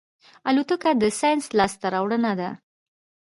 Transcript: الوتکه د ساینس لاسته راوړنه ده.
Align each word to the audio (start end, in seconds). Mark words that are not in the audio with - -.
الوتکه 0.49 0.89
د 1.01 1.03
ساینس 1.19 1.45
لاسته 1.57 1.87
راوړنه 1.93 2.31
ده. 2.39 2.49